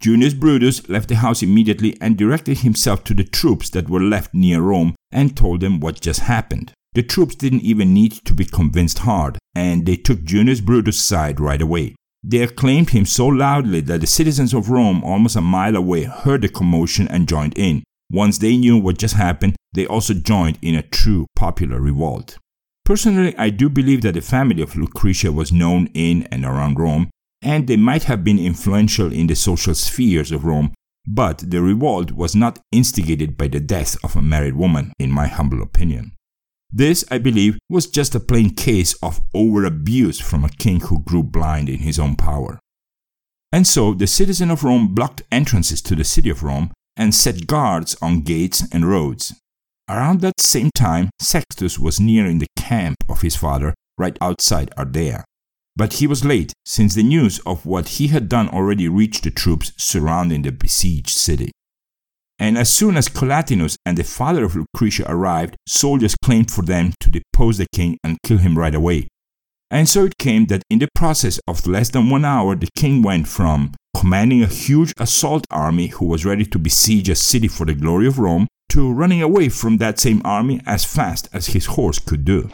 Junius 0.00 0.34
Brutus 0.34 0.88
left 0.88 1.08
the 1.08 1.16
house 1.16 1.42
immediately 1.42 1.98
and 2.00 2.16
directed 2.16 2.58
himself 2.58 3.02
to 3.04 3.14
the 3.14 3.24
troops 3.24 3.68
that 3.70 3.90
were 3.90 4.00
left 4.00 4.32
near 4.32 4.60
Rome 4.60 4.94
and 5.10 5.36
told 5.36 5.60
them 5.60 5.80
what 5.80 6.00
just 6.00 6.20
happened. 6.20 6.72
The 6.94 7.02
troops 7.02 7.34
didn't 7.34 7.62
even 7.62 7.94
need 7.94 8.12
to 8.24 8.34
be 8.34 8.44
convinced 8.44 9.00
hard, 9.00 9.38
and 9.54 9.86
they 9.86 9.96
took 9.96 10.24
Junius 10.24 10.60
Brutus' 10.60 10.98
side 10.98 11.38
right 11.38 11.60
away. 11.60 11.94
They 12.24 12.38
acclaimed 12.38 12.90
him 12.90 13.06
so 13.06 13.26
loudly 13.26 13.80
that 13.82 14.00
the 14.00 14.06
citizens 14.06 14.52
of 14.52 14.70
Rome, 14.70 15.04
almost 15.04 15.36
a 15.36 15.40
mile 15.40 15.76
away, 15.76 16.04
heard 16.04 16.42
the 16.42 16.48
commotion 16.48 17.06
and 17.08 17.28
joined 17.28 17.56
in. 17.56 17.84
Once 18.10 18.38
they 18.38 18.56
knew 18.56 18.78
what 18.78 18.98
just 18.98 19.14
happened, 19.14 19.54
they 19.74 19.86
also 19.86 20.14
joined 20.14 20.58
in 20.62 20.74
a 20.74 20.82
true 20.82 21.26
popular 21.36 21.80
revolt. 21.80 22.38
Personally, 22.84 23.36
I 23.36 23.50
do 23.50 23.68
believe 23.68 24.02
that 24.02 24.14
the 24.14 24.22
family 24.22 24.62
of 24.62 24.74
Lucretia 24.74 25.30
was 25.30 25.52
known 25.52 25.90
in 25.92 26.22
and 26.32 26.44
around 26.44 26.80
Rome, 26.80 27.10
and 27.42 27.66
they 27.66 27.76
might 27.76 28.04
have 28.04 28.24
been 28.24 28.38
influential 28.38 29.12
in 29.12 29.26
the 29.26 29.36
social 29.36 29.74
spheres 29.74 30.32
of 30.32 30.44
Rome, 30.44 30.72
but 31.06 31.38
the 31.50 31.60
revolt 31.60 32.12
was 32.12 32.34
not 32.34 32.58
instigated 32.72 33.36
by 33.36 33.48
the 33.48 33.60
death 33.60 33.96
of 34.02 34.16
a 34.16 34.22
married 34.22 34.56
woman, 34.56 34.92
in 34.98 35.10
my 35.10 35.26
humble 35.26 35.62
opinion. 35.62 36.12
This, 36.70 37.04
I 37.10 37.18
believe, 37.18 37.58
was 37.68 37.86
just 37.86 38.14
a 38.14 38.20
plain 38.20 38.50
case 38.50 38.94
of 39.02 39.20
over 39.34 39.64
abuse 39.64 40.20
from 40.20 40.44
a 40.44 40.50
king 40.50 40.80
who 40.80 41.02
grew 41.02 41.22
blind 41.22 41.68
in 41.68 41.78
his 41.78 41.98
own 41.98 42.14
power. 42.14 42.58
And 43.50 43.66
so 43.66 43.94
the 43.94 44.06
citizens 44.06 44.52
of 44.52 44.64
Rome 44.64 44.94
blocked 44.94 45.22
entrances 45.32 45.80
to 45.82 45.94
the 45.94 46.04
city 46.04 46.28
of 46.28 46.42
Rome 46.42 46.70
and 46.96 47.14
set 47.14 47.46
guards 47.46 47.96
on 48.02 48.20
gates 48.20 48.62
and 48.72 48.86
roads. 48.86 49.34
Around 49.88 50.20
that 50.20 50.40
same 50.40 50.70
time, 50.74 51.08
Sextus 51.18 51.78
was 51.78 51.98
nearing 51.98 52.38
the 52.38 52.48
camp 52.56 52.96
of 53.08 53.22
his 53.22 53.36
father 53.36 53.74
right 53.96 54.18
outside 54.20 54.70
Ardea. 54.76 55.24
But 55.76 55.94
he 55.94 56.06
was 56.06 56.24
late, 56.24 56.52
since 56.66 56.94
the 56.94 57.02
news 57.02 57.38
of 57.46 57.64
what 57.64 57.88
he 57.88 58.08
had 58.08 58.28
done 58.28 58.48
already 58.48 58.88
reached 58.88 59.24
the 59.24 59.30
troops 59.30 59.72
surrounding 59.78 60.42
the 60.42 60.52
besieged 60.52 61.16
city. 61.16 61.52
And 62.38 62.56
as 62.56 62.72
soon 62.72 62.96
as 62.96 63.08
Collatinus 63.08 63.76
and 63.84 63.98
the 63.98 64.04
father 64.04 64.44
of 64.44 64.54
Lucretia 64.54 65.04
arrived, 65.08 65.56
soldiers 65.66 66.14
claimed 66.24 66.50
for 66.50 66.62
them 66.62 66.92
to 67.00 67.10
depose 67.10 67.58
the 67.58 67.66
king 67.74 67.98
and 68.04 68.22
kill 68.22 68.38
him 68.38 68.56
right 68.56 68.74
away. 68.74 69.08
And 69.70 69.88
so 69.88 70.04
it 70.04 70.18
came 70.18 70.46
that 70.46 70.62
in 70.70 70.78
the 70.78 70.88
process 70.94 71.40
of 71.46 71.66
less 71.66 71.90
than 71.90 72.08
one 72.08 72.24
hour, 72.24 72.54
the 72.54 72.70
king 72.74 73.02
went 73.02 73.28
from 73.28 73.72
commanding 73.94 74.42
a 74.42 74.46
huge 74.46 74.92
assault 74.98 75.44
army 75.50 75.88
who 75.88 76.06
was 76.06 76.24
ready 76.24 76.44
to 76.46 76.58
besiege 76.58 77.08
a 77.08 77.14
city 77.14 77.48
for 77.48 77.66
the 77.66 77.74
glory 77.74 78.06
of 78.06 78.18
Rome 78.18 78.46
to 78.70 78.92
running 78.92 79.20
away 79.20 79.48
from 79.48 79.78
that 79.78 79.98
same 79.98 80.22
army 80.24 80.60
as 80.66 80.84
fast 80.84 81.28
as 81.32 81.48
his 81.48 81.66
horse 81.66 81.98
could 81.98 82.24
do. 82.24 82.50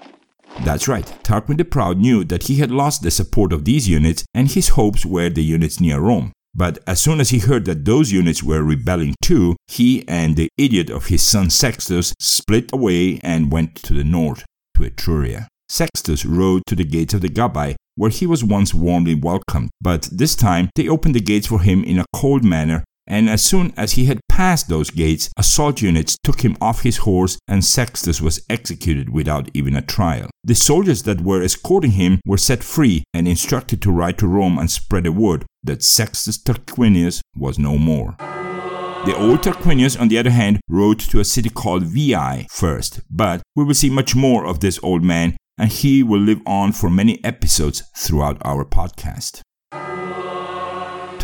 That's 0.64 0.88
right, 0.88 1.04
Tarquin 1.22 1.58
the 1.58 1.64
Proud 1.64 1.98
knew 1.98 2.24
that 2.24 2.44
he 2.44 2.56
had 2.56 2.70
lost 2.70 3.02
the 3.02 3.10
support 3.10 3.52
of 3.52 3.64
these 3.64 3.88
units 3.88 4.24
and 4.34 4.50
his 4.50 4.70
hopes 4.70 5.04
were 5.04 5.28
the 5.28 5.42
units 5.42 5.80
near 5.80 6.00
Rome. 6.00 6.32
But 6.54 6.78
as 6.86 7.00
soon 7.00 7.20
as 7.20 7.30
he 7.30 7.40
heard 7.40 7.64
that 7.64 7.84
those 7.84 8.12
units 8.12 8.42
were 8.42 8.62
rebelling 8.62 9.14
too, 9.20 9.56
he 9.66 10.06
and 10.06 10.36
the 10.36 10.48
idiot 10.56 10.88
of 10.88 11.06
his 11.06 11.22
son 11.22 11.50
Sextus 11.50 12.14
split 12.20 12.70
away 12.72 13.18
and 13.24 13.50
went 13.50 13.74
to 13.76 13.94
the 13.94 14.04
north, 14.04 14.44
to 14.76 14.84
Etruria. 14.84 15.48
Sextus 15.68 16.24
rode 16.24 16.62
to 16.66 16.76
the 16.76 16.84
gates 16.84 17.14
of 17.14 17.22
the 17.22 17.28
Gabii, 17.28 17.74
where 17.96 18.10
he 18.10 18.26
was 18.26 18.44
once 18.44 18.72
warmly 18.72 19.14
welcomed, 19.14 19.70
but 19.80 20.08
this 20.12 20.36
time 20.36 20.70
they 20.76 20.88
opened 20.88 21.14
the 21.14 21.20
gates 21.20 21.46
for 21.46 21.60
him 21.60 21.82
in 21.82 21.98
a 21.98 22.04
cold 22.12 22.44
manner 22.44 22.84
and 23.06 23.28
as 23.28 23.44
soon 23.44 23.72
as 23.76 23.92
he 23.92 24.06
had 24.06 24.20
passed 24.28 24.68
those 24.68 24.90
gates, 24.90 25.30
assault 25.36 25.82
units 25.82 26.16
took 26.24 26.40
him 26.40 26.56
off 26.60 26.82
his 26.82 26.98
horse 26.98 27.38
and 27.46 27.64
Sextus 27.64 28.20
was 28.20 28.44
executed 28.48 29.10
without 29.10 29.50
even 29.54 29.76
a 29.76 29.82
trial. 29.82 30.30
The 30.42 30.54
soldiers 30.54 31.02
that 31.02 31.20
were 31.20 31.42
escorting 31.42 31.92
him 31.92 32.20
were 32.26 32.38
set 32.38 32.64
free 32.64 33.04
and 33.12 33.28
instructed 33.28 33.82
to 33.82 33.92
ride 33.92 34.18
to 34.18 34.26
Rome 34.26 34.58
and 34.58 34.70
spread 34.70 35.04
the 35.04 35.12
word 35.12 35.44
that 35.62 35.82
Sextus 35.82 36.38
Tarquinius 36.38 37.20
was 37.36 37.58
no 37.58 37.78
more. 37.78 38.16
The 38.18 39.16
old 39.16 39.42
Tarquinius, 39.42 40.00
on 40.00 40.08
the 40.08 40.18
other 40.18 40.30
hand, 40.30 40.60
rode 40.66 40.98
to 41.00 41.20
a 41.20 41.24
city 41.24 41.50
called 41.50 41.82
Veii 41.82 42.46
first, 42.50 43.00
but 43.10 43.42
we 43.54 43.62
will 43.62 43.74
see 43.74 43.90
much 43.90 44.16
more 44.16 44.46
of 44.46 44.60
this 44.60 44.80
old 44.82 45.02
man, 45.02 45.36
and 45.58 45.70
he 45.70 46.02
will 46.02 46.20
live 46.20 46.40
on 46.46 46.72
for 46.72 46.88
many 46.88 47.22
episodes 47.22 47.82
throughout 47.94 48.38
our 48.46 48.64
podcast. 48.64 49.42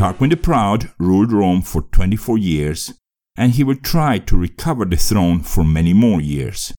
Tarquin 0.00 0.30
the 0.30 0.37
Proud 0.38 0.90
ruled 0.99 1.30
Rome 1.30 1.61
for 1.61 1.83
24 1.83 2.38
years, 2.38 2.95
and 3.37 3.52
he 3.52 3.62
will 3.62 3.76
try 3.76 4.16
to 4.16 4.35
recover 4.35 4.87
the 4.87 4.97
throne 4.97 5.40
for 5.40 5.62
many 5.62 5.92
more 5.92 6.23
years. 6.23 6.73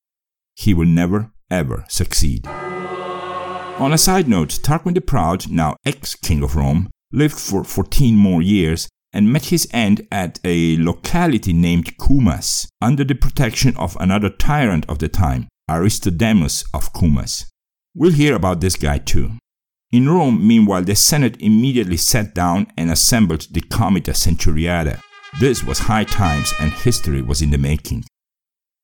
He 0.55 0.73
will 0.73 0.87
never, 0.87 1.31
ever 1.51 1.85
succeed. 1.87 2.47
On 2.47 3.93
a 3.93 3.97
side 3.99 4.27
note, 4.27 4.57
Tarquin 4.63 4.95
the 4.95 5.01
Proud, 5.01 5.51
now 5.51 5.75
ex 5.85 6.15
King 6.15 6.41
of 6.41 6.55
Rome, 6.55 6.89
lived 7.11 7.39
for 7.39 7.63
14 7.63 8.15
more 8.15 8.41
years 8.41 8.89
and 9.13 9.31
met 9.31 9.45
his 9.45 9.67
end 9.71 10.07
at 10.11 10.39
a 10.43 10.77
locality 10.77 11.53
named 11.53 11.95
Cumas, 11.99 12.67
under 12.81 13.03
the 13.03 13.13
protection 13.13 13.77
of 13.77 13.95
another 13.99 14.31
tyrant 14.31 14.83
of 14.89 14.97
the 14.97 15.09
time, 15.09 15.47
Aristodemus 15.69 16.65
of 16.73 16.91
Cumas. 16.91 17.45
We'll 17.93 18.13
hear 18.13 18.33
about 18.33 18.61
this 18.61 18.75
guy 18.75 18.97
too. 18.97 19.33
In 19.91 20.07
Rome, 20.07 20.47
meanwhile, 20.47 20.83
the 20.83 20.95
Senate 20.95 21.35
immediately 21.41 21.97
sat 21.97 22.33
down 22.33 22.67
and 22.77 22.89
assembled 22.89 23.47
the 23.51 23.59
Comitia 23.59 24.13
Centuriata. 24.13 25.01
This 25.41 25.65
was 25.65 25.79
high 25.79 26.05
times 26.05 26.53
and 26.61 26.71
history 26.71 27.21
was 27.21 27.41
in 27.41 27.49
the 27.49 27.57
making. 27.57 28.05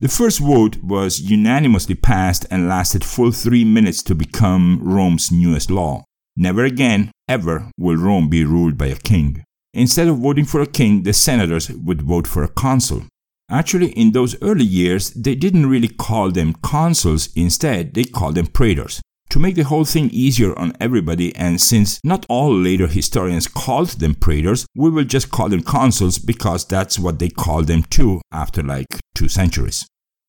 The 0.00 0.08
first 0.08 0.38
vote 0.38 0.76
was 0.82 1.20
unanimously 1.20 1.94
passed 1.94 2.44
and 2.50 2.68
lasted 2.68 3.04
full 3.04 3.32
three 3.32 3.64
minutes 3.64 4.02
to 4.02 4.14
become 4.14 4.80
Rome's 4.82 5.32
newest 5.32 5.70
law. 5.70 6.04
Never 6.36 6.64
again, 6.64 7.10
ever, 7.26 7.70
will 7.78 7.96
Rome 7.96 8.28
be 8.28 8.44
ruled 8.44 8.76
by 8.76 8.86
a 8.86 8.96
king. 8.96 9.44
Instead 9.72 10.08
of 10.08 10.18
voting 10.18 10.44
for 10.44 10.60
a 10.60 10.66
king, 10.66 11.04
the 11.04 11.14
senators 11.14 11.70
would 11.70 12.02
vote 12.02 12.26
for 12.26 12.44
a 12.44 12.48
consul. 12.48 13.04
Actually, 13.50 13.92
in 13.92 14.12
those 14.12 14.40
early 14.42 14.64
years, 14.64 15.10
they 15.12 15.34
didn't 15.34 15.70
really 15.70 15.88
call 15.88 16.30
them 16.30 16.52
consuls, 16.62 17.30
instead, 17.34 17.94
they 17.94 18.04
called 18.04 18.34
them 18.34 18.46
praetors. 18.46 19.00
To 19.30 19.38
make 19.38 19.56
the 19.56 19.64
whole 19.64 19.84
thing 19.84 20.08
easier 20.10 20.58
on 20.58 20.72
everybody, 20.80 21.36
and 21.36 21.60
since 21.60 22.00
not 22.02 22.24
all 22.30 22.54
later 22.54 22.86
historians 22.86 23.46
called 23.46 23.90
them 24.00 24.14
praetors, 24.14 24.64
we 24.74 24.88
will 24.88 25.04
just 25.04 25.30
call 25.30 25.50
them 25.50 25.62
consuls 25.62 26.18
because 26.18 26.64
that's 26.64 26.98
what 26.98 27.18
they 27.18 27.28
called 27.28 27.66
them 27.66 27.82
too 27.82 28.22
after 28.32 28.62
like 28.62 28.86
two 29.14 29.28
centuries. 29.28 29.86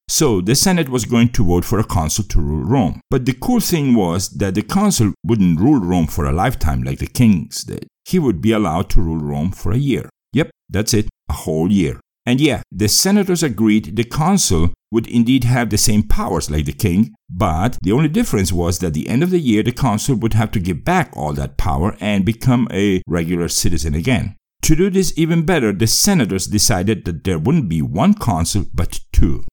So 0.09 0.41
the 0.41 0.55
Senate 0.55 0.89
was 0.89 1.05
going 1.05 1.29
to 1.29 1.45
vote 1.45 1.63
for 1.63 1.79
a 1.79 1.83
consul 1.83 2.25
to 2.25 2.41
rule 2.41 2.65
Rome. 2.65 2.99
But 3.09 3.25
the 3.25 3.33
cool 3.33 3.61
thing 3.61 3.95
was 3.95 4.29
that 4.31 4.55
the 4.55 4.63
consul 4.63 5.13
wouldn't 5.23 5.61
rule 5.61 5.79
Rome 5.79 6.07
for 6.07 6.25
a 6.25 6.33
lifetime 6.33 6.83
like 6.83 6.99
the 6.99 7.07
kings 7.07 7.63
did. 7.63 7.87
He 8.05 8.19
would 8.19 8.41
be 8.41 8.51
allowed 8.51 8.89
to 8.89 9.01
rule 9.01 9.19
Rome 9.19 9.51
for 9.51 9.71
a 9.71 9.77
year. 9.77 10.09
Yep, 10.33 10.49
that's 10.67 10.93
it, 10.93 11.07
a 11.29 11.33
whole 11.33 11.71
year. 11.71 12.01
And 12.29 12.39
yeah, 12.39 12.61
the 12.71 12.87
senators 12.87 13.41
agreed 13.41 13.95
the 13.95 14.03
consul 14.03 14.71
would 14.91 15.07
indeed 15.07 15.45
have 15.45 15.71
the 15.71 15.79
same 15.79 16.03
powers 16.03 16.51
like 16.51 16.65
the 16.65 16.71
king, 16.71 17.15
but 17.27 17.79
the 17.81 17.91
only 17.91 18.07
difference 18.07 18.53
was 18.53 18.77
that 18.77 18.87
at 18.87 18.93
the 18.93 19.09
end 19.09 19.23
of 19.23 19.31
the 19.31 19.39
year 19.39 19.63
the 19.63 19.71
consul 19.71 20.15
would 20.17 20.35
have 20.35 20.51
to 20.51 20.59
give 20.59 20.85
back 20.85 21.09
all 21.17 21.33
that 21.33 21.57
power 21.57 21.97
and 21.99 22.23
become 22.23 22.67
a 22.71 23.01
regular 23.07 23.47
citizen 23.47 23.95
again. 23.95 24.35
To 24.61 24.75
do 24.75 24.91
this 24.91 25.11
even 25.17 25.43
better, 25.43 25.73
the 25.73 25.87
senators 25.87 26.45
decided 26.45 27.05
that 27.05 27.23
there 27.23 27.39
wouldn't 27.39 27.67
be 27.67 27.81
one 27.81 28.13
consul 28.13 28.67
but 28.75 28.99
two. 29.11 29.43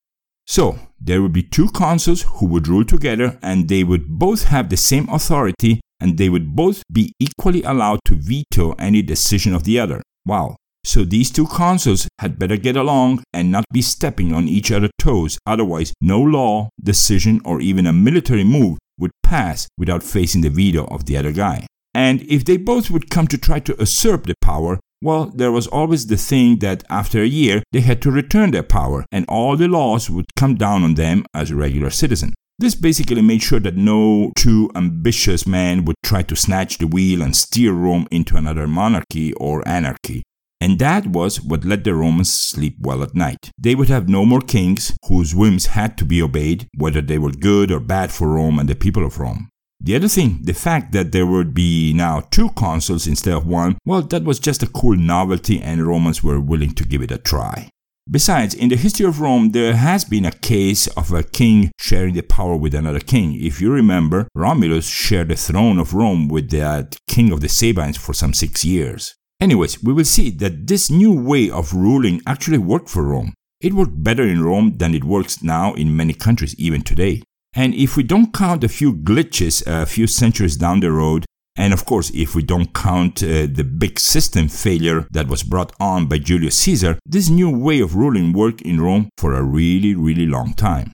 So, 0.46 0.78
there 1.00 1.22
would 1.22 1.32
be 1.32 1.44
two 1.44 1.68
consuls 1.68 2.26
who 2.28 2.46
would 2.48 2.68
rule 2.68 2.84
together 2.84 3.38
and 3.40 3.70
they 3.70 3.84
would 3.84 4.06
both 4.06 4.44
have 4.48 4.68
the 4.68 4.76
same 4.76 5.08
authority 5.08 5.80
and 5.98 6.18
they 6.18 6.28
would 6.28 6.54
both 6.54 6.82
be 6.92 7.14
equally 7.18 7.62
allowed 7.62 8.00
to 8.04 8.16
veto 8.16 8.72
any 8.72 9.00
decision 9.00 9.54
of 9.54 9.64
the 9.64 9.80
other. 9.80 10.02
Wow, 10.26 10.56
so 10.86 11.04
these 11.04 11.32
two 11.32 11.46
consuls 11.46 12.06
had 12.20 12.38
better 12.38 12.56
get 12.56 12.76
along 12.76 13.24
and 13.32 13.50
not 13.50 13.64
be 13.72 13.82
stepping 13.82 14.32
on 14.32 14.46
each 14.46 14.70
other's 14.70 14.92
toes, 14.98 15.36
otherwise, 15.44 15.92
no 16.00 16.20
law, 16.20 16.68
decision, 16.80 17.40
or 17.44 17.60
even 17.60 17.86
a 17.86 17.92
military 17.92 18.44
move 18.44 18.78
would 18.98 19.10
pass 19.22 19.66
without 19.76 20.04
facing 20.04 20.42
the 20.42 20.48
veto 20.48 20.84
of 20.84 21.04
the 21.06 21.16
other 21.16 21.32
guy. 21.32 21.66
And 21.92 22.22
if 22.22 22.44
they 22.44 22.56
both 22.56 22.90
would 22.90 23.10
come 23.10 23.26
to 23.28 23.38
try 23.38 23.58
to 23.60 23.74
usurp 23.78 24.26
the 24.26 24.34
power, 24.40 24.78
well, 25.02 25.26
there 25.26 25.50
was 25.50 25.66
always 25.66 26.06
the 26.06 26.16
thing 26.16 26.60
that 26.60 26.84
after 26.88 27.20
a 27.20 27.26
year 27.26 27.62
they 27.72 27.80
had 27.80 28.00
to 28.02 28.10
return 28.10 28.52
their 28.52 28.62
power 28.62 29.04
and 29.10 29.26
all 29.28 29.56
the 29.56 29.68
laws 29.68 30.08
would 30.08 30.26
come 30.36 30.54
down 30.54 30.84
on 30.84 30.94
them 30.94 31.24
as 31.34 31.50
a 31.50 31.56
regular 31.56 31.90
citizen. 31.90 32.32
This 32.58 32.74
basically 32.74 33.22
made 33.22 33.42
sure 33.42 33.60
that 33.60 33.76
no 33.76 34.32
too 34.36 34.70
ambitious 34.74 35.46
man 35.46 35.84
would 35.84 35.96
try 36.02 36.22
to 36.22 36.36
snatch 36.36 36.78
the 36.78 36.86
wheel 36.86 37.22
and 37.22 37.36
steer 37.36 37.72
Rome 37.72 38.06
into 38.10 38.36
another 38.36 38.66
monarchy 38.66 39.34
or 39.34 39.66
anarchy. 39.68 40.22
And 40.60 40.78
that 40.78 41.06
was 41.06 41.40
what 41.40 41.64
let 41.64 41.84
the 41.84 41.94
Romans 41.94 42.32
sleep 42.32 42.76
well 42.80 43.02
at 43.02 43.14
night. 43.14 43.50
They 43.58 43.74
would 43.74 43.88
have 43.88 44.08
no 44.08 44.24
more 44.24 44.40
kings 44.40 44.96
whose 45.06 45.34
whims 45.34 45.66
had 45.66 45.98
to 45.98 46.04
be 46.04 46.22
obeyed, 46.22 46.66
whether 46.76 47.00
they 47.00 47.18
were 47.18 47.32
good 47.32 47.70
or 47.70 47.80
bad 47.80 48.10
for 48.10 48.28
Rome 48.28 48.58
and 48.58 48.68
the 48.68 48.74
people 48.74 49.04
of 49.04 49.18
Rome. 49.18 49.48
The 49.80 49.94
other 49.94 50.08
thing, 50.08 50.40
the 50.42 50.54
fact 50.54 50.92
that 50.92 51.12
there 51.12 51.26
would 51.26 51.52
be 51.52 51.92
now 51.92 52.20
two 52.30 52.48
consuls 52.50 53.06
instead 53.06 53.34
of 53.34 53.46
one, 53.46 53.76
well, 53.84 54.02
that 54.02 54.24
was 54.24 54.38
just 54.38 54.62
a 54.62 54.66
cool 54.66 54.96
novelty 54.96 55.60
and 55.60 55.86
Romans 55.86 56.22
were 56.22 56.40
willing 56.40 56.72
to 56.72 56.84
give 56.84 57.02
it 57.02 57.10
a 57.10 57.18
try. 57.18 57.68
Besides, 58.08 58.54
in 58.54 58.68
the 58.68 58.76
history 58.76 59.04
of 59.04 59.20
Rome, 59.20 59.50
there 59.50 59.74
has 59.74 60.04
been 60.04 60.24
a 60.24 60.30
case 60.30 60.86
of 60.88 61.12
a 61.12 61.24
king 61.24 61.72
sharing 61.78 62.14
the 62.14 62.22
power 62.22 62.56
with 62.56 62.72
another 62.72 63.00
king. 63.00 63.34
If 63.34 63.60
you 63.60 63.72
remember, 63.72 64.28
Romulus 64.34 64.88
shared 64.88 65.28
the 65.28 65.34
throne 65.34 65.78
of 65.78 65.92
Rome 65.92 66.28
with 66.28 66.50
that 66.50 66.96
king 67.08 67.32
of 67.32 67.40
the 67.40 67.48
Sabines 67.48 67.96
for 67.96 68.14
some 68.14 68.32
six 68.32 68.64
years. 68.64 69.16
Anyways, 69.40 69.82
we 69.82 69.92
will 69.92 70.04
see 70.04 70.30
that 70.30 70.66
this 70.66 70.90
new 70.90 71.12
way 71.12 71.50
of 71.50 71.74
ruling 71.74 72.22
actually 72.26 72.58
worked 72.58 72.88
for 72.88 73.02
Rome. 73.02 73.34
It 73.60 73.74
worked 73.74 74.02
better 74.02 74.22
in 74.22 74.42
Rome 74.42 74.78
than 74.78 74.94
it 74.94 75.04
works 75.04 75.42
now 75.42 75.74
in 75.74 75.96
many 75.96 76.14
countries, 76.14 76.54
even 76.58 76.82
today. 76.82 77.22
And 77.54 77.74
if 77.74 77.96
we 77.96 78.02
don't 78.02 78.32
count 78.32 78.64
a 78.64 78.68
few 78.68 78.92
glitches 78.92 79.66
a 79.66 79.86
few 79.86 80.06
centuries 80.06 80.56
down 80.56 80.80
the 80.80 80.92
road, 80.92 81.24
and 81.56 81.72
of 81.72 81.86
course, 81.86 82.10
if 82.10 82.34
we 82.34 82.42
don't 82.42 82.74
count 82.74 83.22
uh, 83.22 83.46
the 83.50 83.64
big 83.64 83.98
system 83.98 84.48
failure 84.48 85.06
that 85.10 85.28
was 85.28 85.42
brought 85.42 85.72
on 85.80 86.06
by 86.06 86.18
Julius 86.18 86.58
Caesar, 86.58 86.98
this 87.06 87.30
new 87.30 87.50
way 87.50 87.80
of 87.80 87.96
ruling 87.96 88.34
worked 88.34 88.60
in 88.60 88.80
Rome 88.80 89.08
for 89.16 89.32
a 89.32 89.42
really, 89.42 89.94
really 89.94 90.26
long 90.26 90.52
time. 90.52 90.92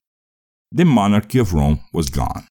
The 0.70 0.84
monarchy 0.84 1.40
of 1.40 1.52
Rome 1.52 1.80
was 1.92 2.10
gone. 2.10 2.46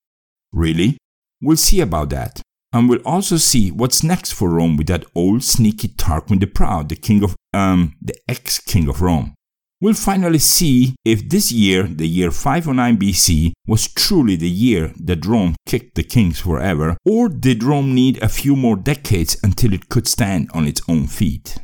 Really? 0.52 0.98
We'll 1.40 1.56
see 1.56 1.80
about 1.80 2.10
that. 2.10 2.42
And 2.72 2.88
we'll 2.88 3.02
also 3.04 3.36
see 3.36 3.70
what's 3.70 4.02
next 4.02 4.32
for 4.32 4.48
Rome 4.48 4.76
with 4.76 4.86
that 4.86 5.04
old 5.14 5.42
sneaky 5.44 5.88
Tarquin 5.88 6.40
the 6.40 6.46
Proud, 6.46 6.88
the 6.88 6.96
king 6.96 7.22
of, 7.22 7.36
um, 7.52 7.94
the 8.00 8.14
ex-king 8.28 8.88
of 8.88 9.02
Rome. 9.02 9.34
We'll 9.82 9.94
finally 9.94 10.38
see 10.38 10.94
if 11.04 11.28
this 11.28 11.50
year, 11.50 11.82
the 11.82 12.06
year 12.06 12.30
509 12.30 12.98
BC, 12.98 13.52
was 13.66 13.88
truly 13.88 14.36
the 14.36 14.48
year 14.48 14.92
that 14.96 15.26
Rome 15.26 15.56
kicked 15.66 15.96
the 15.96 16.04
kings 16.04 16.38
forever, 16.38 16.96
or 17.04 17.28
did 17.28 17.64
Rome 17.64 17.92
need 17.92 18.22
a 18.22 18.28
few 18.28 18.54
more 18.54 18.76
decades 18.76 19.36
until 19.42 19.74
it 19.74 19.88
could 19.88 20.06
stand 20.06 20.50
on 20.54 20.68
its 20.68 20.80
own 20.88 21.08
feet? 21.08 21.58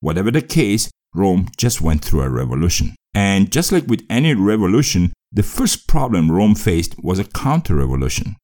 Whatever 0.00 0.32
the 0.32 0.42
case, 0.42 0.90
Rome 1.14 1.48
just 1.56 1.80
went 1.80 2.04
through 2.04 2.22
a 2.22 2.28
revolution. 2.28 2.96
And 3.14 3.50
just 3.50 3.70
like 3.70 3.86
with 3.86 4.04
any 4.10 4.34
revolution, 4.34 5.12
the 5.32 5.44
first 5.44 5.86
problem 5.86 6.32
Rome 6.32 6.56
faced 6.56 6.96
was 7.02 7.20
a 7.20 7.24
counter 7.24 7.76
revolution. 7.76 8.36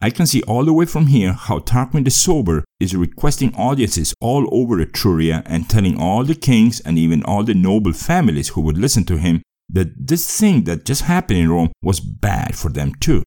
I 0.00 0.10
can 0.10 0.26
see 0.26 0.42
all 0.42 0.64
the 0.64 0.74
way 0.74 0.84
from 0.84 1.06
here 1.06 1.32
how 1.32 1.60
Tarquin 1.60 2.04
the 2.04 2.10
Sober 2.10 2.64
is 2.78 2.94
requesting 2.94 3.54
audiences 3.54 4.12
all 4.20 4.46
over 4.52 4.76
Etruria 4.76 5.42
and 5.46 5.70
telling 5.70 5.98
all 5.98 6.22
the 6.22 6.34
kings 6.34 6.80
and 6.80 6.98
even 6.98 7.22
all 7.22 7.44
the 7.44 7.54
noble 7.54 7.94
families 7.94 8.48
who 8.48 8.60
would 8.60 8.76
listen 8.76 9.04
to 9.04 9.16
him 9.16 9.40
that 9.70 10.06
this 10.06 10.38
thing 10.38 10.64
that 10.64 10.84
just 10.84 11.02
happened 11.02 11.38
in 11.38 11.50
Rome 11.50 11.72
was 11.82 12.00
bad 12.00 12.56
for 12.56 12.68
them 12.68 12.94
too. 12.96 13.22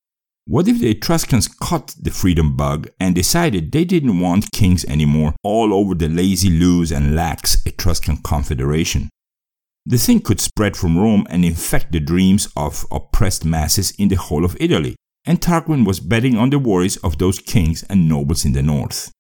What 0.46 0.68
if 0.68 0.80
the 0.80 0.92
Etruscans 0.92 1.48
caught 1.48 1.96
the 2.00 2.12
freedom 2.12 2.56
bug 2.56 2.88
and 3.00 3.16
decided 3.16 3.72
they 3.72 3.84
didn't 3.84 4.20
want 4.20 4.52
kings 4.52 4.86
anymore 4.86 5.34
all 5.44 5.74
over 5.74 5.96
the 5.96 6.08
lazy, 6.08 6.50
loose, 6.50 6.92
and 6.92 7.16
lax 7.16 7.64
Etruscan 7.66 8.18
confederation? 8.18 9.10
The 9.86 9.98
thing 9.98 10.22
could 10.22 10.40
spread 10.40 10.78
from 10.78 10.98
Rome 10.98 11.26
and 11.30 11.44
infect 11.44 11.92
the 11.92 12.00
dreams 12.00 12.48
of 12.56 12.86
oppressed 12.92 13.44
masses 13.44 13.92
in 13.92 14.10
the 14.10 14.16
whole 14.16 14.46
of 14.46 14.58
Italy, 14.60 14.96
and 15.30 15.40
Tarquin 15.40 15.86
was 15.86 16.00
betting 16.00 16.36
on 16.36 16.50
the 16.50 16.58
worries 16.58 16.98
of 16.98 17.20
those 17.20 17.38
kings 17.38 17.84
and 17.84 18.10
nobles 18.10 18.46
in 18.46 18.54
the 18.54 18.64
north. 18.64 19.12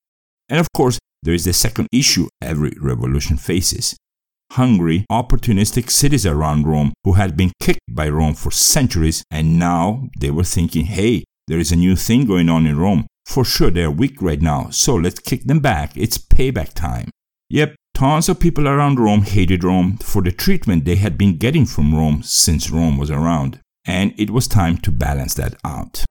And 0.49 0.59
of 0.59 0.67
course, 0.75 0.97
there 1.21 1.35
is 1.35 1.45
the 1.45 1.53
second 1.53 1.87
issue 1.91 2.27
every 2.41 2.73
revolution 2.81 3.37
faces. 3.37 3.95
Hungry, 4.53 5.05
opportunistic 5.11 5.91
cities 5.91 6.25
around 6.25 6.65
Rome 6.65 6.93
who 7.03 7.13
had 7.13 7.37
been 7.37 7.51
kicked 7.61 7.81
by 7.87 8.09
Rome 8.09 8.33
for 8.33 8.49
centuries, 8.49 9.23
and 9.29 9.59
now 9.59 10.09
they 10.19 10.31
were 10.31 10.43
thinking, 10.43 10.85
hey, 10.85 11.25
there 11.47 11.59
is 11.59 11.71
a 11.71 11.75
new 11.75 11.95
thing 11.95 12.25
going 12.25 12.49
on 12.49 12.65
in 12.65 12.79
Rome. 12.79 13.05
For 13.27 13.45
sure, 13.45 13.69
they're 13.69 13.91
weak 13.91 14.19
right 14.19 14.41
now, 14.41 14.71
so 14.71 14.95
let's 14.95 15.19
kick 15.19 15.43
them 15.43 15.59
back. 15.59 15.95
It's 15.95 16.17
payback 16.17 16.73
time. 16.73 17.11
Yep, 17.51 17.75
tons 17.93 18.29
of 18.29 18.39
people 18.39 18.67
around 18.67 18.99
Rome 18.99 19.21
hated 19.21 19.63
Rome 19.63 19.97
for 19.97 20.23
the 20.23 20.31
treatment 20.31 20.85
they 20.85 20.95
had 20.95 21.19
been 21.19 21.37
getting 21.37 21.67
from 21.67 21.93
Rome 21.93 22.23
since 22.23 22.71
Rome 22.71 22.97
was 22.97 23.11
around 23.11 23.59
and 23.89 24.13
it 24.17 24.29
was 24.29 24.47
time 24.47 24.77
to 24.77 24.91
balance 24.91 25.33
that 25.33 25.55
out. 25.65 26.05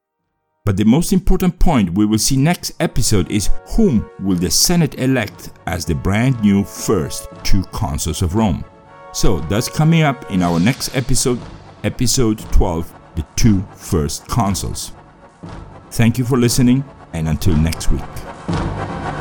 But 0.65 0.75
the 0.75 0.83
most 0.83 1.13
important 1.13 1.57
point 1.57 1.93
we 1.93 2.05
will 2.05 2.19
see 2.19 2.35
next 2.35 2.73
episode 2.81 3.31
is 3.31 3.49
whom 3.69 4.07
will 4.19 4.35
the 4.35 4.51
Senate 4.51 4.99
elect 4.99 5.51
as 5.65 5.85
the 5.85 5.95
brand 5.95 6.39
new 6.41 6.65
first 6.65 7.29
two 7.43 7.63
consuls 7.71 8.21
of 8.21 8.35
Rome. 8.35 8.65
So 9.13 9.39
that's 9.39 9.69
coming 9.69 10.03
up 10.03 10.29
in 10.29 10.43
our 10.43 10.59
next 10.59 10.95
episode, 10.95 11.39
episode 11.85 12.39
12, 12.51 12.93
the 13.15 13.25
two 13.37 13.65
first 13.75 14.27
consuls. 14.27 14.91
Thank 15.91 16.17
you 16.17 16.25
for 16.25 16.37
listening 16.37 16.83
and 17.13 17.29
until 17.29 17.55
next 17.55 17.89
week. 17.91 19.18